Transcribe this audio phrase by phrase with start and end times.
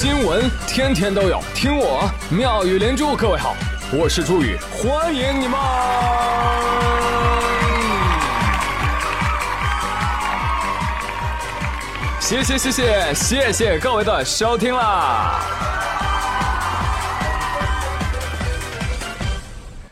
[0.00, 3.16] 新闻天天都有，听我妙语连珠。
[3.16, 3.56] 各位好，
[3.92, 5.58] 我是朱宇，欢迎你们！
[12.20, 15.40] 谢谢谢谢谢谢各位的收听啦！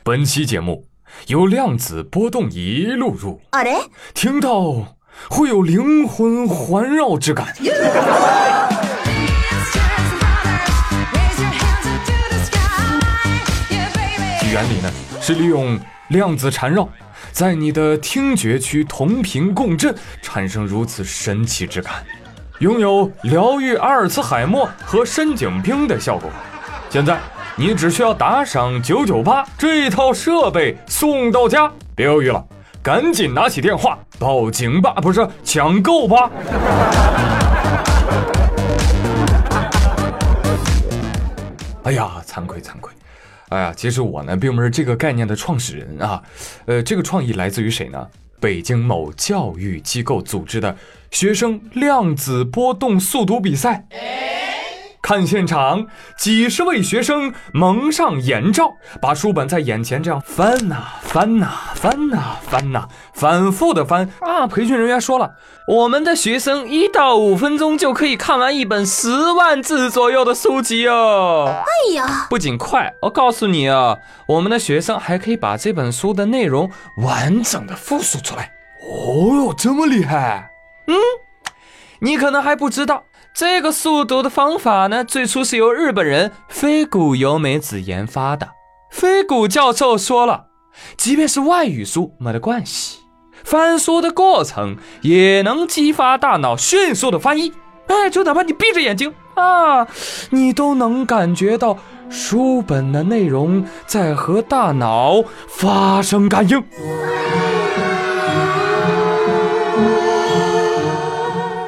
[0.04, 0.84] 本期节目
[1.26, 4.94] 由量子波动仪录入，あれ听到
[5.28, 7.52] 会有灵魂环绕之感。
[14.56, 15.78] 原理呢是利用
[16.08, 16.88] 量子缠绕，
[17.30, 21.96] 在你的听觉区同频共振，产生如此神奇之感，
[22.60, 26.30] 拥有疗愈阿尔茨海默和深井冰的效果。
[26.88, 27.20] 现在
[27.54, 31.70] 你只需要打赏九九八，这一套设备送到家。
[31.94, 32.42] 别犹豫了，
[32.82, 36.30] 赶紧拿起电话报警吧，不是抢购吧？
[41.82, 42.90] 哎呀，惭愧惭愧。
[43.48, 46.22] 哎呀，其实我呢并不是这个概念的创始人啊，
[46.64, 48.08] 呃，这个创意来自于谁呢？
[48.38, 50.76] 北京某教育机构组织的
[51.10, 53.86] 学生量子波动速读比赛。
[55.06, 64.48] 看现场，几十位学生蒙上眼罩，把书本在眼前这样翻呐翻呐翻呐翻呐，反复的翻啊！
[64.48, 65.36] 培训人员说了，
[65.68, 71.54] 我们的学生一到五分钟就可以看完一本十万字左右的书籍哦。
[71.54, 76.68] 哎呀，不仅快，我告诉你啊，我们的学生还可以把这本书的内容
[77.04, 78.50] 完整的复述出来。
[78.82, 80.50] 哦哟，这么厉害！
[80.88, 80.96] 嗯，
[82.00, 83.04] 你可能还不知道。
[83.38, 88.48] 这个速读的方法呢，最初是由日本人飞谷由美子研发的。
[88.90, 90.46] 飞谷教授说了，
[90.96, 93.00] 即便是外语书没得关系，
[93.44, 97.52] 翻书的过程也能激发大脑迅速的翻译。
[97.88, 99.86] 哎，就哪怕你闭着眼睛啊，
[100.30, 101.76] 你都能感觉到
[102.08, 106.64] 书本的内容在和大脑发生感应。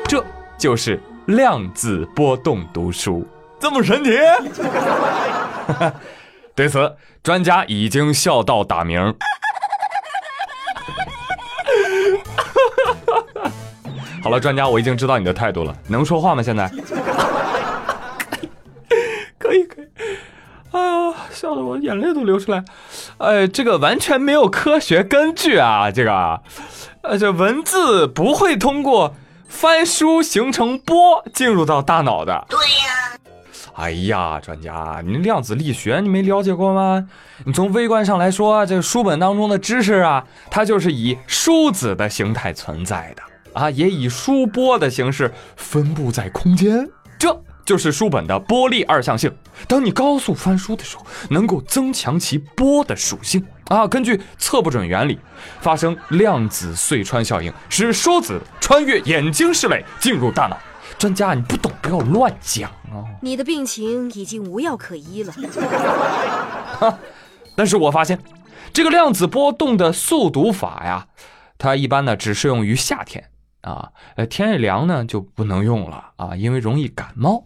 [0.07, 0.25] 这
[0.57, 0.99] 就是。
[1.29, 3.27] 量子波动读书
[3.61, 4.13] 这么神奇？
[6.57, 8.99] 对此，专家已经笑到打鸣。
[14.25, 16.43] 好了，专家，我已经知道你的态度了，能说话吗？
[16.43, 16.67] 现在？
[19.39, 19.87] 可以，可以。
[20.71, 22.65] 哎呀，笑得我眼泪都流出来。
[23.19, 25.91] 哎，这个完全没有科学根据啊！
[25.91, 26.41] 这个，
[27.03, 29.15] 呃，这文字不会通过。
[29.49, 33.19] 翻书形成波进入到大脑的，对呀。
[33.75, 37.09] 哎呀，专家，你量子力学你没了解过吗？
[37.45, 43.23] 你从微观上来说，这个书本当中的知识啊，它就是以书子的形态存在的
[43.53, 46.89] 啊，也以书波的形式分布在空间。
[47.19, 47.37] 这。
[47.65, 49.31] 就是书本的波粒二象性。
[49.67, 53.87] 当你高速翻书的时候，能够增强其波的属性啊。
[53.87, 55.19] 根据测不准原理，
[55.61, 60.59] 发生量子隧穿效应，使书子穿越眼睛视蕾进入大脑。
[60.99, 63.07] 专家，你不懂不要乱讲啊！
[63.23, 65.33] 你的病情已经无药可医了。
[66.81, 66.99] 哈，
[67.55, 68.19] 但是我发现
[68.73, 71.07] 这个量子波动的速读法呀，
[71.57, 73.31] 它一般呢只适用于夏天。
[73.61, 77.45] 啊，呃，天一凉呢就不能用了啊，因为容易感冒。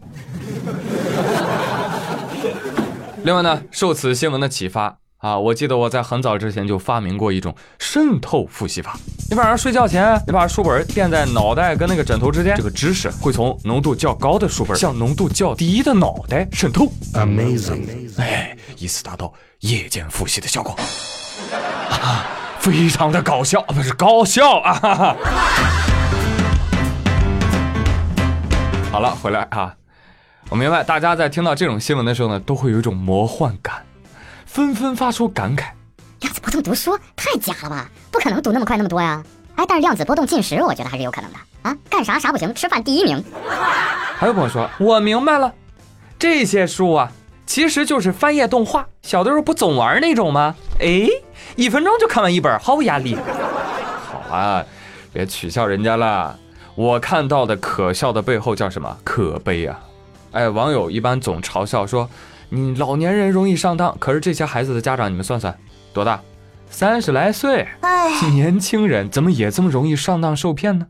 [3.23, 8.97] 另外呢，受此新闻的启发啊，我记得我在很早之前就发明过一种渗透复习法。
[9.29, 16.91] 你晚上睡觉前，你把书本垫在脑袋跟那个枕头之间，这个知识会从浓度较高的书本向浓度较低的脑袋渗透。
[17.13, 19.31] Amazing，哎，以此达到
[19.61, 20.75] 夜间复习的效果。
[21.89, 22.25] 啊，
[22.59, 24.73] 非常的搞笑，不是高效啊！
[24.73, 25.15] 哈哈。
[28.91, 29.73] 好了，回来啊！
[30.49, 33.85] 我明白，大家在听到这种新闻的时候呢，都会有一种魔幻感，
[34.53, 35.63] 纷纷发出感慨：
[36.21, 37.89] 量子波动读书太假了吧？
[38.11, 39.23] 不可能读那么快那么多呀！
[39.55, 41.75] 哎，但是量子波动进食，我觉得还是有可能的啊！
[41.89, 43.23] 干啥啥不行，吃饭第一名。
[44.15, 45.51] 还有朋友说，我明白了，
[46.19, 47.11] 这些书啊，
[47.47, 50.53] 其实就是翻页动画，小的时候不总玩那种吗？
[50.79, 51.07] 哎，
[51.55, 53.17] 一分钟就看完一本，毫无压力。
[54.05, 54.63] 好啊，
[55.11, 56.37] 别取笑人家了。
[56.75, 58.95] 我看到的可笑的背后叫什么？
[59.03, 59.79] 可悲啊！
[60.33, 62.07] 哎，网友一般总嘲笑说，
[62.55, 65.57] 你老年人容易上当，可是这些孩子的家长，你们算算
[65.91, 66.21] 多大？
[66.69, 67.67] 三十来岁，
[68.31, 70.85] 年轻人怎么也这么容易上当受骗呢？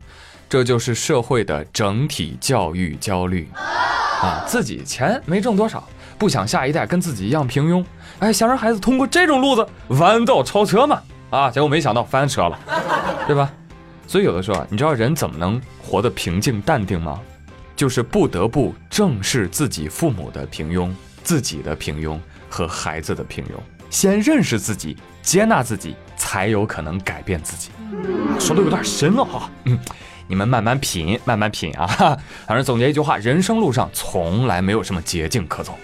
[0.46, 3.48] 这就是社会的整体教育焦虑
[4.20, 4.44] 啊！
[4.46, 5.88] 自己钱没挣多少，
[6.18, 7.82] 不想下一代跟自己一样平庸，
[8.18, 11.00] 哎，想让孩子通过这种路子弯道超车嘛？
[11.30, 12.58] 啊，结果没想到翻车了，
[13.26, 13.50] 对吧？
[14.06, 17.18] 所以有的时候啊，你知道人怎么能活得平静淡定吗？
[17.74, 20.90] 就是不得不正视自己父母的平庸、
[21.24, 22.16] 自己的平庸
[22.48, 23.50] 和孩子的平庸。
[23.90, 27.70] 先认识自己，接纳自己，才有可能改变自己。
[28.40, 29.78] 说的有点深了哈，嗯，
[30.26, 31.86] 你们慢慢品，慢慢品啊。
[32.46, 35.78] 反正总结一句话：人生路上从来没有什么捷径可走。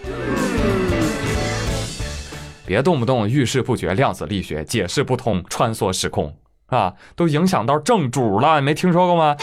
[2.66, 6.36] 别动不动遇事不决，量子力学解释不通，穿梭时空
[6.66, 9.36] 啊，都影响到正主了，你没听说过吗？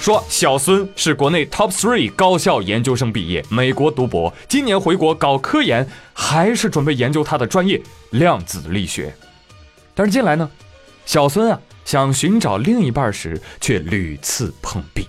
[0.00, 7.78] 说小孙是国内 top three 高校研究生毕业，美国读博，今年回国搞科研，还是准备研究他的专业
[8.12, 9.14] 量子力学。
[9.94, 10.50] 但是近来呢，
[11.04, 15.06] 小孙啊想寻找另一半时，却屡次碰壁。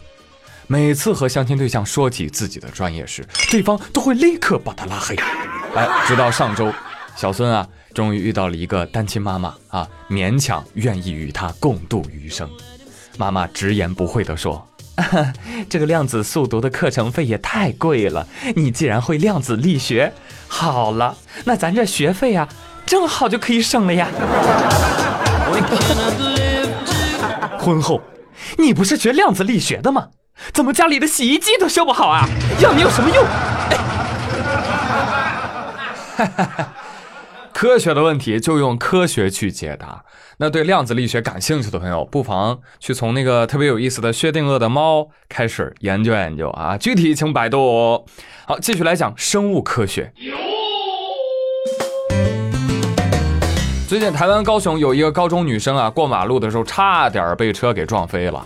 [0.68, 5.16] 每次和相亲对象说起自己的专业时，对方都会立刻把他拉黑。
[5.74, 6.70] 哎，直到上周，
[7.16, 12.50] 小孙啊终于遇到了一个单亲妈妈啊，勉强愿意与他共度余生。
[13.18, 14.68] 妈妈直言不讳地说。
[15.70, 18.28] 这个量子速读的课程费也太贵了。
[18.56, 20.14] 你既然会量子力学，
[20.48, 22.48] 好了，那咱这学费啊，
[22.86, 24.08] 正好就可以省了呀。
[27.60, 28.02] 婚后，
[28.58, 30.08] 你不是学量子力学的吗？
[30.54, 32.28] 怎么家里的洗衣机都修不好啊？
[32.60, 33.24] 要你有什么用？
[37.54, 40.04] 科学的问题就用科学去解答。
[40.44, 46.76] 那对量子力学感兴趣的朋友，不妨去从那个特别有意思的薛定谔的猫开始研究研究啊。
[46.76, 48.04] 具体请百度。
[48.48, 50.12] 好，继续来讲生物科学。
[53.88, 58.44] 最近台湾高雄有一个高中女生啊，过马路的时候差点被车给撞飞了。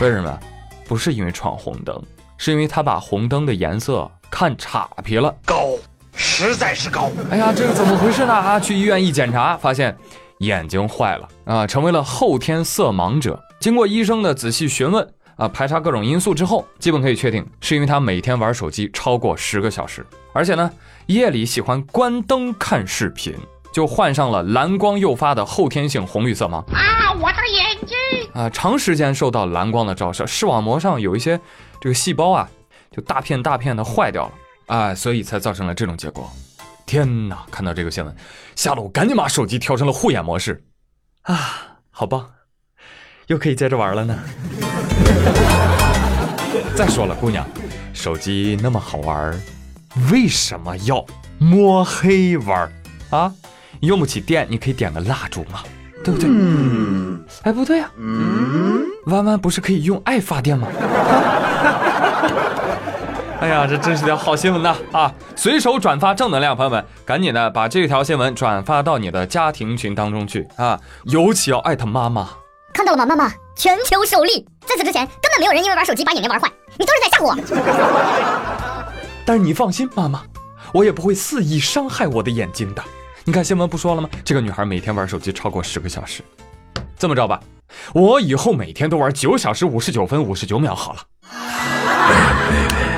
[0.00, 0.40] 为什么？
[0.88, 2.02] 不是因为闯红灯，
[2.38, 5.34] 是因为她把红灯的颜色看岔劈了。
[5.44, 5.72] 高。
[6.16, 8.32] 实在是高，哎呀，这个怎么回事呢？
[8.32, 9.94] 啊，去医院一检查，发现
[10.44, 13.42] 眼睛坏了啊，成为了后天色盲者。
[13.60, 15.06] 经过医生的仔细询问
[15.36, 20.70] 啊，排查各种因素之后，基本可以确定是因为他每天玩手机超过十个小时，而且呢，
[21.06, 23.34] 夜里喜欢关灯看视频，
[23.72, 27.96] 就患上了蓝光诱发的后天性红绿色盲啊，我的眼睛
[28.34, 31.40] 啊，长时间受到蓝光的照射，视网膜上有一些
[31.80, 32.48] 这个细胞啊，
[32.90, 34.32] 就大片大片的坏掉了。
[34.66, 36.26] 啊，所以才造成了这种结果。
[36.86, 37.38] 天哪！
[37.50, 38.14] 看到这个新闻，
[38.54, 40.62] 吓得我赶紧把手机调成了护眼模式。
[41.22, 42.30] 啊，好棒，
[43.28, 44.16] 又可以接着玩了呢。
[46.76, 47.46] 再说了，姑娘，
[47.92, 49.40] 手机那么好玩，
[50.10, 51.04] 为什么要
[51.38, 52.70] 摸黑玩
[53.10, 53.32] 啊？
[53.80, 55.62] 用不起电，你可以点个蜡烛嘛，
[56.04, 56.28] 对不对？
[56.30, 57.24] 嗯。
[57.42, 57.90] 哎，不对呀。
[57.96, 58.82] 嗯。
[59.06, 60.68] 弯弯不是可以用爱发电吗？
[63.44, 64.74] 哎呀，这真是条好新闻呐！
[64.90, 70.80] 啊，随手转发正能量，朋友们，赶紧的把这条新闻转发到你的家庭群当中去啊！
[71.04, 72.26] 尤其要艾特妈妈，
[72.72, 73.04] 看到了吗？
[73.04, 77.36] 妈妈，全球首例，在此之前根本没有人因为玩手机把眼睛玩坏，你都是在吓我。
[79.26, 80.22] 但是你放心，妈妈，
[80.72, 82.82] 我也不会肆意伤害我的眼睛的。
[83.24, 84.08] 你看新闻不说了吗？
[84.24, 86.22] 这个女孩每天玩手机超过十个小时，
[86.98, 87.38] 这么着吧，
[87.92, 91.00] 我以后每天都玩九小时五十九分五十九秒好了。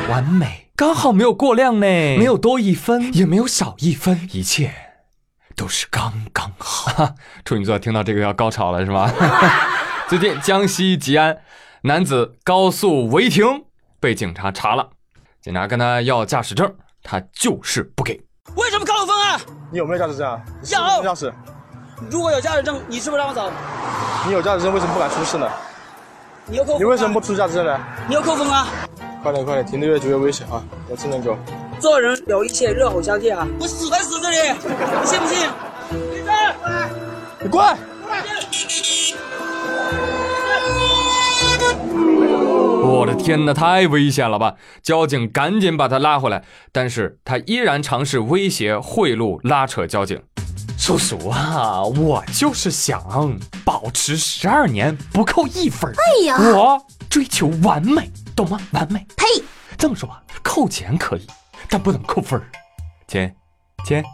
[0.09, 1.87] 完美，刚好没有过量呢，
[2.17, 4.73] 没有多一分，也没有少一分，一切
[5.57, 7.15] 都是刚刚好。
[7.45, 9.13] 处女座听到这个要高潮了是吧？
[10.09, 11.39] 最近江西吉安
[11.83, 13.65] 男子高速违停
[13.99, 14.91] 被警察查了，
[15.43, 18.21] 警察跟他要驾驶证，他就是不给。
[18.55, 19.41] 为什么扣分啊？
[19.73, 20.41] 你有没有驾驶证啊？
[20.99, 21.33] 有驾驶。
[22.09, 23.51] 如果有驾驶证，你是不是让我走？
[24.27, 25.51] 你有驾驶证为什么不敢出示呢？
[26.47, 26.79] 你又扣？
[26.79, 27.81] 你为什么不出驾驶证呢？
[28.07, 28.69] 你又扣分啊！
[29.27, 30.63] 快点快点，停的越久越危险啊！
[30.89, 31.37] 要智能狗。
[31.81, 33.45] 做人有一些热火相见啊！
[33.59, 34.37] 我死在死这里，
[35.01, 35.49] 你信不信？
[36.13, 36.33] 闭嘴！
[37.43, 37.61] 你滚！
[42.89, 44.55] 我的天哪，太危险了吧！
[44.81, 50.23] 交警赶紧把他拉回来，但是他依然尝试威胁、贿赂、拉扯交警。
[50.77, 55.93] 叔叔啊，我就是想保持十二年不扣一分。
[55.93, 56.81] 哎呀，我
[57.11, 58.11] 追求完美。
[58.37, 58.61] 懂吗？
[58.73, 59.05] 完美。
[59.17, 59.25] 呸！
[59.79, 61.27] 这么说吧，扣钱可以，
[61.69, 62.47] 但不能扣分儿。
[63.09, 63.35] 亲，
[63.85, 64.05] 亲，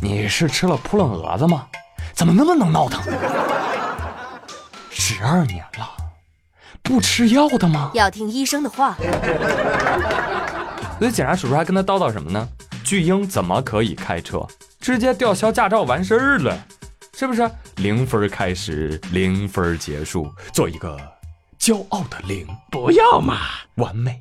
[0.00, 1.66] 你是吃了扑棱蛾子吗？
[2.12, 3.02] 怎么那么能闹腾？
[4.90, 5.96] 十二年了，
[6.82, 7.90] 不吃药的吗？
[7.94, 8.96] 要听医生的话。
[10.98, 12.46] 所以检查叔叔还跟他叨叨什么呢？
[12.84, 14.46] 巨婴怎么可以开车？
[14.86, 16.56] 直接吊销驾照完事儿了，
[17.12, 17.50] 是不是？
[17.78, 20.96] 零分开始，零分结束，做一个。
[21.58, 23.36] 骄傲的零，不要嘛，
[23.78, 24.20] 完美。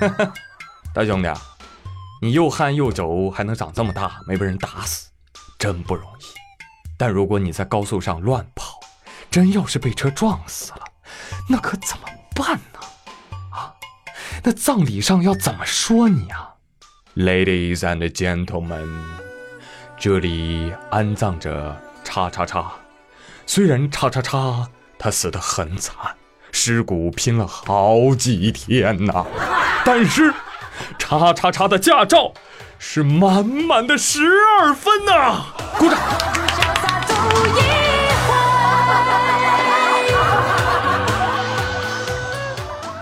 [0.94, 1.30] 大兄弟，
[2.22, 5.10] 你又憨又轴，还能长这么大，没被人打死，
[5.58, 6.24] 真不容易。
[6.96, 8.80] 但如果你在高速上乱跑，
[9.30, 10.80] 真要是被车撞死了，
[11.46, 12.77] 那可怎么办呢？
[14.38, 16.54] 啊，那葬礼上要怎么说你啊
[17.16, 18.86] ？Ladies and gentlemen，
[19.98, 22.72] 这里安葬着叉叉叉。
[23.46, 24.68] 虽然叉叉叉
[24.98, 25.94] 他死得很惨，
[26.52, 29.26] 尸骨拼了好几天呐，
[29.84, 30.32] 但是
[30.98, 32.32] 叉叉叉的驾照
[32.78, 34.20] 是满满的十
[34.60, 35.46] 二分呐！
[35.78, 35.98] 鼓掌。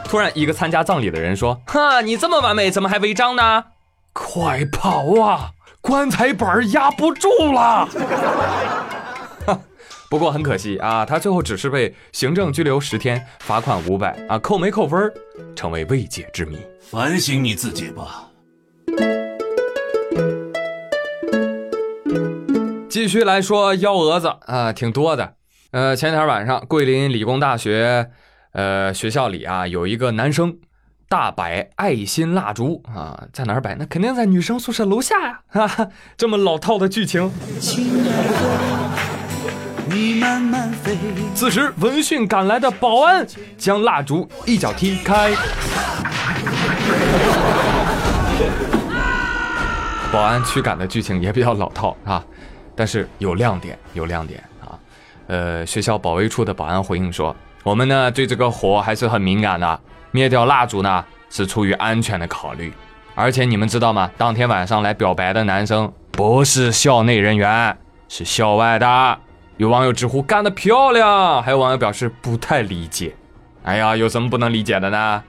[0.08, 3.64] 突然，一个参加葬礼的人说：“哈，你这么完美，怎么还违章呢？
[4.12, 5.50] 快跑啊！
[5.80, 7.88] 棺材板压不住了。
[10.08, 15.12] ”不过很可惜啊，他最后只是被行政拘留十天，罚款五百啊，扣没扣分，
[15.56, 16.56] 成为未解之谜。
[16.80, 18.28] 反省你自己吧。
[22.88, 25.34] 继续来说幺蛾子啊，挺多的。
[25.72, 28.10] 呃，前天晚上，桂林理工大学，
[28.56, 30.56] 呃，学校里啊，有一个男生
[31.10, 33.74] 大摆爱心蜡烛啊，在哪儿摆？
[33.74, 35.40] 那肯定在女生宿舍楼下呀！
[35.48, 37.30] 哈哈， 这么老套的剧情。
[39.90, 40.96] 你慢慢飞。
[41.34, 43.26] 此时，闻讯赶来的保安
[43.58, 45.34] 将蜡烛一脚踢开。
[50.10, 52.24] 保安驱赶的剧情也比较老套啊，
[52.74, 54.78] 但是有亮点，有亮点啊。
[55.26, 57.36] 呃，学校保卫处的保安回应说
[57.66, 59.80] ：“我们呢对这个火还是很敏感的，
[60.12, 62.72] 灭掉蜡烛呢是出于安全的考虑。
[63.16, 64.08] 而且你们知道吗？
[64.16, 67.76] 当天晚上来表白的男生不是校内人员，
[68.08, 69.18] 是校外的。”
[69.58, 73.16] 有网友直呼干得漂亮，还有网友表示不太理解。
[73.64, 75.20] 哎呀，有什么不能理解的呢？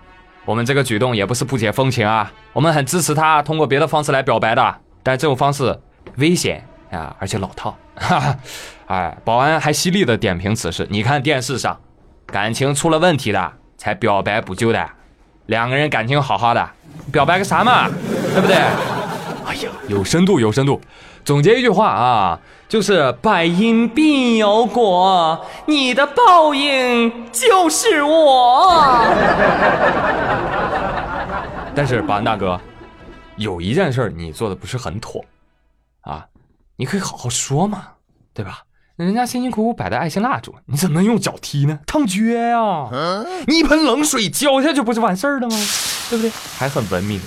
[0.46, 5.80] 我们这个举动也不是不解风情啊，我们很支持他通过别的方式来表白的，但这种方式
[6.18, 7.76] 危险啊，而且老套。
[7.96, 8.38] 哈哈，
[8.86, 10.86] 哎，保安还犀利的点评此事。
[10.92, 11.76] 你看电视上，
[12.28, 14.90] 感情出了问题的才表白补救的，
[15.48, 16.70] 两个人感情好好的，
[17.12, 18.56] 表白个啥嘛，对不对？
[19.46, 20.80] 哎呀，有深度，有深度。
[21.24, 22.40] 总结一句话啊。
[22.68, 29.06] 就是百因必有果，你的报应就是我。
[31.74, 32.60] 但是保安大哥，
[33.38, 35.24] 有一件事你做的不是很妥
[36.02, 36.26] 啊，
[36.76, 37.84] 你可以好好说嘛，
[38.34, 38.64] 对吧？
[39.06, 41.80] 人家辛辛苦苦摆的爱心蜡烛，你怎么能用脚踢呢？
[41.86, 42.90] 烫脚呀！
[43.46, 45.56] 你一盆冷水浇下去不就完事儿了吗？
[46.10, 46.32] 对不对？
[46.58, 47.22] 还很文明。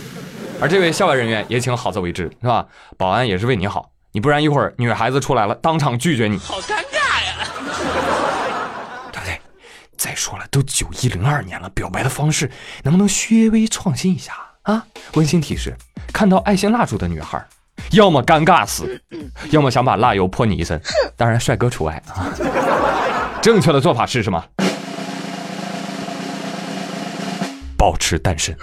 [0.61, 2.67] 而这位校外人员也请好自为之，是吧？
[2.97, 3.93] 保安也是为你好。
[4.11, 7.47] 你不然一会儿女孩子出来了，当场拒绝你，好尴尬呀，
[9.13, 9.41] 对不对？
[9.97, 12.51] 再说了，都九一零二年了，表白的方式
[12.83, 14.85] 能不能稍微创新一下啊？
[15.15, 15.77] 温馨提示：
[16.13, 17.47] 看到爱心蜡烛的女孩，
[17.93, 19.01] 要么尴尬死，
[19.51, 20.81] 要么想把蜡油泼你一身，
[21.17, 22.33] 当然帅哥除外啊。
[23.43, 24.45] 正确的做法是什么？
[27.77, 28.55] 保持单身。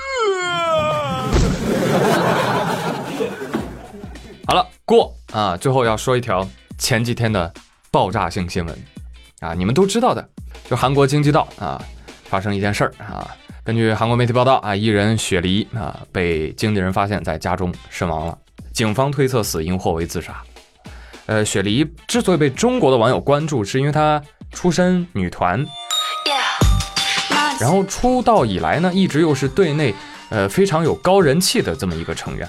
[4.48, 5.58] 好了，过啊！
[5.58, 6.48] 最后要说一条
[6.78, 7.52] 前几天的
[7.92, 8.84] 爆炸性新闻
[9.42, 10.30] 啊，你们都知道的，
[10.70, 11.84] 就韩国经济道啊
[12.30, 13.28] 发生一件事儿啊。
[13.64, 18.38] 根据韩国媒体报道啊，艺人雪梨啊被经纪人发现在家中身亡了，
[18.74, 20.42] 警方推测死因或为自杀。
[21.26, 24.22] 呃，雪梨之所以被中国的网友关注，是因为她
[24.52, 25.66] 出身女团，
[27.60, 29.94] 然后出道以来呢，一直又是队内
[30.30, 32.48] 呃非常有高人气的这么一个成员。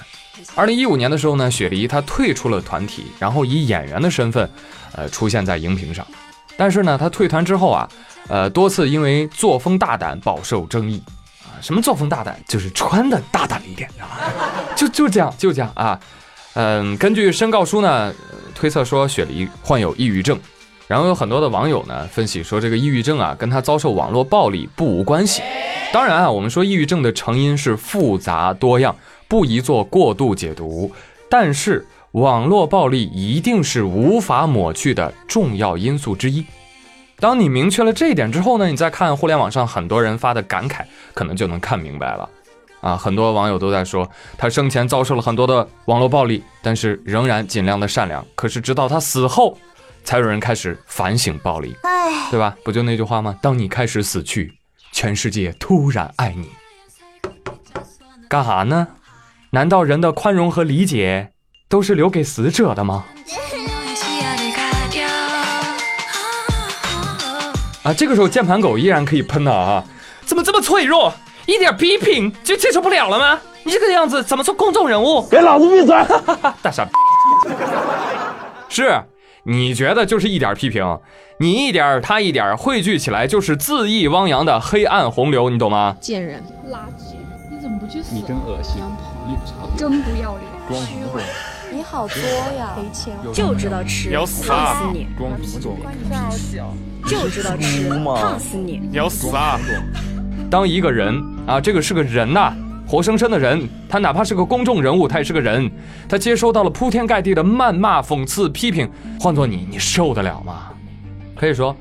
[0.55, 4.49] 二零一五年的时候呢，雪梨她退出了团体，然后以演员的身份，
[4.93, 6.05] 呃，出现在荧屏上。
[6.55, 7.89] 但是呢，她退团之后啊，
[8.29, 11.03] 呃，多次因为作风大胆饱受争议。
[11.61, 12.39] 什么作风大胆？
[12.47, 14.15] 就是穿的大胆一点，知道吗？
[14.75, 15.99] 就就这样，就这样啊。
[16.53, 18.13] 嗯，根据申告书呢，
[18.55, 20.39] 推测说雪梨患有抑郁症。
[20.87, 25.43] 然后有很多的网友呢分析说，这个抑郁症啊，跟她遭受网络暴力不无关系。
[25.93, 28.95] 当然啊，我们说抑郁症的成因是复杂多样。
[29.27, 30.91] 不宜做过度解读，
[31.29, 36.43] 但是网络暴力一定是无法抹去的重要因素之一。
[37.19, 40.83] 当你明确了这一点之后呢，你再看互联网上很多人发的感慨，
[41.13, 42.29] 可能就能看明白了。
[42.81, 48.25] 啊，很多网友都在说，他生前遭受了很多的网络暴力，但是仍然尽量的善良。
[48.35, 49.57] 可是直到他死后，
[50.05, 51.75] 才有人开始反省暴力，
[52.31, 52.55] 对吧？
[52.63, 53.37] 不就那句话吗？
[53.41, 54.53] 当你开始死去，
[54.93, 56.49] 全世界突然爱你，
[58.29, 58.87] 干啥呢？
[59.51, 61.33] 难道人的宽容和理解
[61.67, 63.03] 都是留给死者的吗？
[67.89, 69.83] 啊，这个时候键盘狗依然可以喷他啊！
[70.23, 71.11] 怎么这么脆弱？
[71.47, 73.39] 一点批评就接受不了了吗？
[73.63, 75.27] 你这个样子怎么做公众人物？
[75.27, 75.95] 给老子闭嘴！
[76.61, 76.91] 大傻逼！
[78.69, 79.01] 是
[79.43, 80.99] 你觉得就是一点批评，
[81.39, 85.97] 你一点儿他一点儿，汇聚起来就是恣意汪洋的黑暗洪流，你懂吗？
[85.99, 87.15] 贱人，垃圾！
[87.49, 88.13] 你怎么不去死？
[88.13, 88.83] 你真恶心，
[89.75, 91.19] 真不要脸，装什么？
[91.71, 92.21] 你好作
[92.55, 92.75] 呀！
[92.75, 95.07] 赔钱就知道吃，你要死胖死你！
[95.17, 95.75] 装什么装？
[95.77, 96.88] 关你！
[97.05, 98.79] 就知道吃，胖死你！
[98.89, 99.59] 你要死啊！
[100.49, 102.53] 当一个人啊，这个是个人呐、
[102.87, 105.69] 活生生的人，他哪怕是个公众人物，他也是个人，
[106.07, 108.89] 他接收到了铺天盖地的谩骂、讽刺、批评，
[109.19, 110.71] 换做你，你受得了吗？
[111.35, 111.75] 可以说，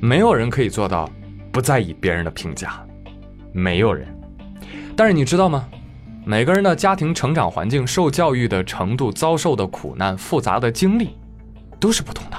[0.00, 1.08] 没有人可以做到
[1.50, 2.80] 不在意别人的评价，
[3.52, 4.06] 没有人。
[4.96, 5.64] 但是你知道吗？
[6.24, 11.16] 每个人的家庭成长环境、受教育的程度、遭受的苦难、复杂的经历，
[11.80, 12.36] 都是不同的。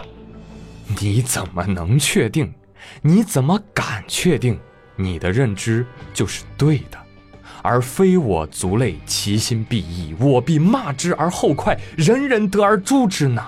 [0.98, 2.53] 你怎么能确定？
[3.01, 4.58] 你怎么敢确定
[4.96, 6.98] 你的认知就是对的，
[7.62, 13.46] 而非我族类，其心必异，我必骂之而后快，人人得而诛之呢？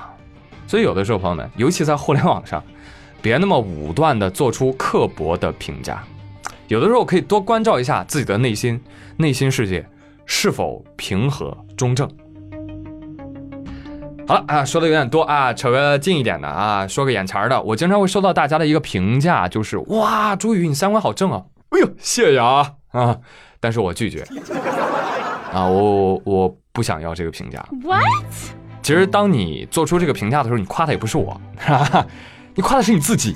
[0.67, 2.63] 所以有的时候，朋友们，尤其在互联网上，
[3.21, 6.03] 别那么武断的做出刻薄的评价。
[6.67, 8.79] 有的时候可以多关照一下自己的内心，
[9.17, 9.85] 内心世界
[10.25, 12.09] 是否平和中正。
[14.31, 17.61] 好了啊，说的有点多啊，扯个近一点的啊，说个眼前儿的。
[17.63, 21.43] 我经常会收到大家的一个评价，就是哇，朱宇你三观好正啊！
[21.71, 23.17] 哎呦，谢谢啊啊！
[23.59, 24.25] 但是我拒绝
[25.51, 27.61] 啊，我我不想要这个评价。
[27.83, 28.05] What？
[28.81, 32.05] 其实当你做出这个评价的时候，你夸的也不是我，哈哈，
[32.55, 33.35] 你夸的是你自己。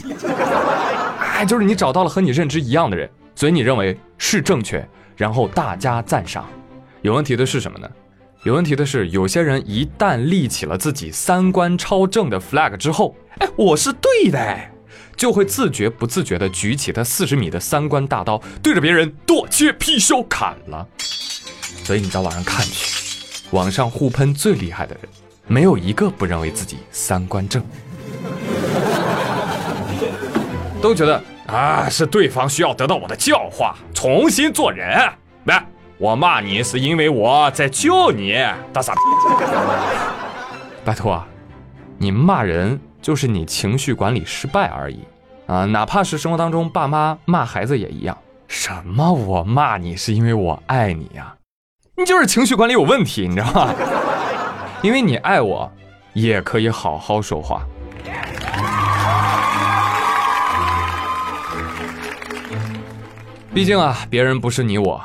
[1.20, 4.88] 哎，就是你找到了和你认知一样的人，所以你认为是正确，
[5.18, 6.46] 然后大家赞赏。
[7.02, 7.90] 有问题的是什么呢？
[8.46, 14.56] 有问题的是，有些人一旦立起了自己三观超正的 flag 之后，哎，我是对的，
[15.18, 20.88] 就会自觉不自觉地举起他四十米的三观大刀，对着别人剁切劈削砍了。
[21.84, 25.10] 所以你到网上看去，网上互喷最厉害的人，
[25.48, 27.64] 没有一个不认为自己三观正，
[30.84, 35.12] 都觉得啊是对方需要得到我的教化，重新做人。
[35.46, 38.36] 来，我骂你是因为我在救你，
[38.74, 39.00] 大傻逼！
[40.84, 41.24] 拜托，
[41.98, 45.00] 你骂人就是你情绪管理失败而已
[45.48, 45.64] 啊！
[45.64, 48.18] 哪怕是生活当中爸妈骂孩子也一样。
[48.50, 51.34] 什么我骂你是因为我爱你呀、
[51.96, 53.74] 你就是情绪管理有问题，你知道吗？
[54.81, 55.72] 因为你爱我，
[56.12, 57.66] 也可以好好说话。
[63.53, 65.01] 毕竟啊，别人不是你我。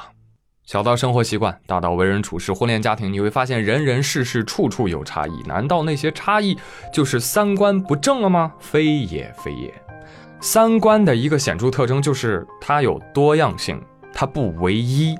[0.70, 5.42] 小到生活习惯，大到为人处事、婚恋家庭，你会发现人人事事处处有差异。
[5.44, 6.56] 难道那些差异
[6.92, 8.52] 就是三观不正了吗？
[8.60, 9.74] 非也非也。
[10.40, 15.16] 三观的一个显著特征就是它有多样性，它不唯一。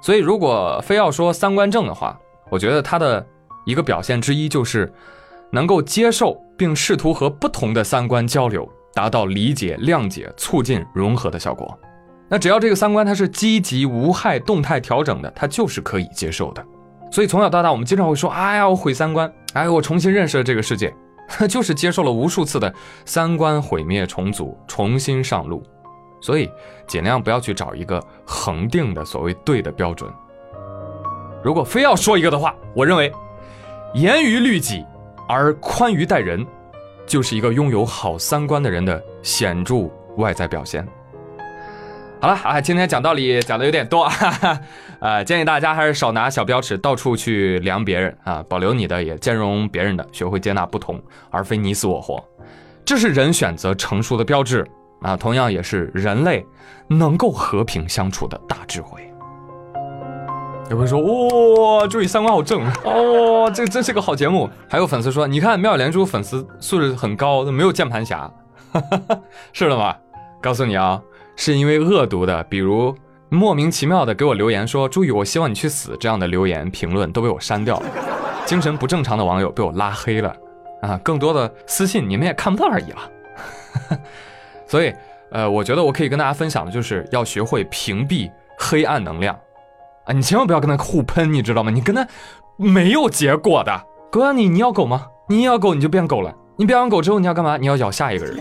[0.00, 2.16] 所以，如果非要说三观正的话，
[2.48, 3.26] 我觉得它的
[3.66, 4.92] 一个表现之一就是
[5.50, 11.76] 能够接受并试图和不同的三观交流，达到理解、谅解、促进融合的效果。
[12.32, 16.64] 那只要这个三观它是积极无害、动态调整的，它就是可以接受的。
[17.10, 20.90] 所以从小到大，我们经常会说：“哎呀，我毁三观，哎，我重新认识了这个世界。
[21.46, 22.72] ”就是接受了无数次的
[23.04, 25.62] 三观毁灭、重组、重新上路。
[26.22, 26.50] 所以
[26.86, 30.10] 尽量不要去找一个恒定的所谓对的标准。
[31.44, 33.12] 如果非要说一个的话，我认为
[33.92, 34.82] 严于律己
[35.28, 36.46] 而宽于待人，
[37.04, 40.88] 就是一个拥有好三观的人的显著外在表现。
[42.22, 44.60] 好了啊，今天讲道理讲的有点多，哈哈，
[45.00, 52.24] 呃，建议大家还是少拿小标尺到处去量别人啊，保留你的，也兼容别人的，学会接纳不同，而非你死我活，
[52.84, 54.64] 这是人选择成熟的标志
[55.00, 56.46] 啊，同样也是人类
[56.86, 59.02] 能够和平相处的大智慧。
[60.70, 61.00] 有朋友说，
[61.80, 64.48] 哇、注意三观好正哦，这真是个好节目。
[64.68, 68.30] 还有粉丝说，你看妙莲珠粉丝素质很高，没有键盘侠，
[69.52, 69.92] 是的吗？
[70.40, 71.02] 告诉你啊。
[71.36, 72.94] 是因为恶毒的，比如
[73.28, 77.86] 莫名其妙的给我留言说“朱宇，我希望你去死”这样的留言评论都被我删掉了，
[78.44, 80.34] 精神不正常的网友被我拉黑了
[80.82, 83.98] 啊，更多的私信你们也看不到而已了。
[84.66, 84.92] 所以，
[85.30, 89.34] 呃，我觉得我可以跟大家分享的就是要学会屏蔽黑暗能量
[90.04, 91.70] 啊，你千万不要跟他互喷，你知道吗？
[91.70, 92.06] 你跟他
[92.56, 93.82] 没有结果的。
[94.10, 95.06] 哥，你你要狗吗？
[95.28, 97.56] 你要狗你就变狗了，你变完狗之后你要干嘛？
[97.56, 98.36] 你要咬下一个人。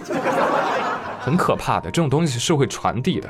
[1.22, 3.30] 很可怕的，这种东西是会传递的，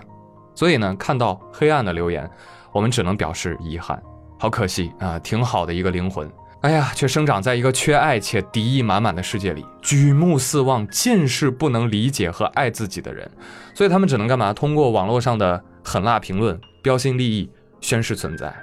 [0.56, 2.28] 所以呢，看到黑暗的留言，
[2.72, 4.02] 我们只能表示遗憾，
[4.40, 13.30] 好可惜啊，挺好的一个灵魂，哎呀，却生长在一个缺爱且敌意满满的世界里，举目四望尽是不能理解和爱自己的人，
[13.74, 14.54] 所以他们只能干嘛？
[14.54, 17.52] 通过网络上的狠辣评论、标新立异
[17.82, 18.54] 宣示存在。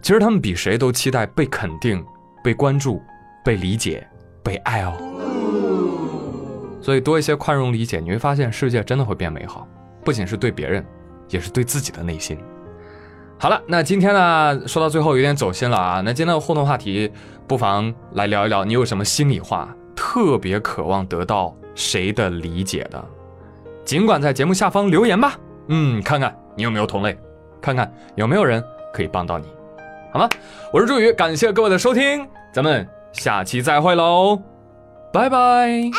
[0.00, 2.02] 其实他们比谁都期待被肯定、
[2.42, 3.02] 被关注、
[3.44, 4.06] 被理解、
[4.42, 4.96] 被爱哦。
[6.86, 9.66] 所以多一些宽容理解，你会发现世界真的会变美好，
[10.04, 10.86] 不仅是对别人，
[11.28, 12.38] 也是对自己的内心。
[13.40, 16.00] 好了，那今天呢，说到最后有点走心了啊。
[16.00, 17.10] 那今天的互动话题，
[17.48, 23.04] 不妨来聊一聊，你有什么心里话特别渴望得到谁的理解的？
[23.84, 25.36] 尽管在节目下方留言吧。
[25.66, 27.18] 嗯，看看你有没有同类，
[27.60, 28.62] 看看有没有人
[28.94, 29.48] 可以帮到你，
[30.12, 30.28] 好吗？
[30.72, 34.40] 我是朱宇，感谢各位的收听，咱们下期再会喽，
[35.12, 35.90] 拜拜。